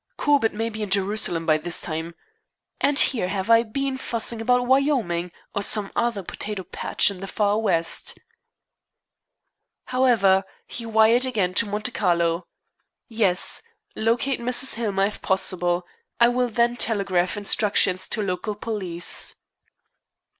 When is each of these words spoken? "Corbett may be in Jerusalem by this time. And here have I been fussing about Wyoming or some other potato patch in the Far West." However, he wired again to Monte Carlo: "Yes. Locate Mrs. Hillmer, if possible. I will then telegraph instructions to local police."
"Corbett 0.17 0.51
may 0.55 0.69
be 0.71 0.81
in 0.81 0.89
Jerusalem 0.89 1.45
by 1.45 1.59
this 1.59 1.79
time. 1.79 2.15
And 2.79 2.97
here 2.97 3.27
have 3.27 3.51
I 3.51 3.61
been 3.61 3.99
fussing 3.99 4.41
about 4.41 4.65
Wyoming 4.65 5.31
or 5.53 5.61
some 5.61 5.91
other 5.95 6.23
potato 6.23 6.63
patch 6.63 7.11
in 7.11 7.19
the 7.19 7.27
Far 7.27 7.59
West." 7.59 8.17
However, 9.85 10.43
he 10.65 10.87
wired 10.87 11.23
again 11.27 11.53
to 11.53 11.67
Monte 11.67 11.91
Carlo: 11.91 12.47
"Yes. 13.09 13.61
Locate 13.95 14.39
Mrs. 14.39 14.73
Hillmer, 14.73 15.05
if 15.05 15.21
possible. 15.21 15.85
I 16.19 16.29
will 16.29 16.49
then 16.49 16.77
telegraph 16.77 17.37
instructions 17.37 18.07
to 18.07 18.23
local 18.23 18.55
police." 18.55 19.35